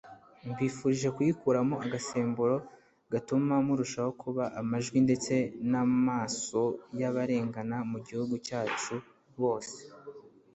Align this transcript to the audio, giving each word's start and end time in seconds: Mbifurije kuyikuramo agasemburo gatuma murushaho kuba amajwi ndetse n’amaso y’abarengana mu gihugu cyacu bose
Mbifurije 0.49 1.07
kuyikuramo 1.15 1.75
agasemburo 1.85 2.55
gatuma 3.13 3.53
murushaho 3.67 4.11
kuba 4.21 4.43
amajwi 4.61 4.97
ndetse 5.05 5.33
n’amaso 5.71 6.61
y’abarengana 6.99 7.77
mu 7.91 7.97
gihugu 8.07 8.33
cyacu 8.47 8.95
bose 9.41 9.77